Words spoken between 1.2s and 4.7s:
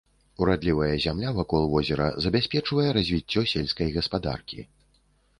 вакол возера забяспечвае развіццё сельскай гаспадаркі.